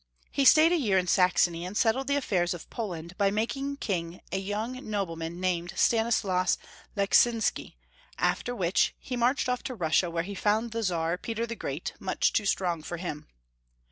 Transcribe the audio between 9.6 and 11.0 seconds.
to Exiwsia, where he found the